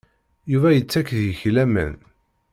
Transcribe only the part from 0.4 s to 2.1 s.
Yuba yettak deg-k laman.